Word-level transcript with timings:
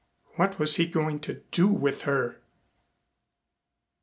What 0.33 0.57
was 0.57 0.77
he 0.77 0.87
going 0.87 1.19
to 1.19 1.43
do 1.51 1.67
with 1.67 2.01
her? 2.09 2.41